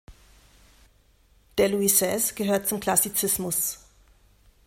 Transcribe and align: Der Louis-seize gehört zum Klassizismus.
Der 1.59 1.69
Louis-seize 1.69 2.33
gehört 2.33 2.67
zum 2.67 2.79
Klassizismus. 2.79 3.77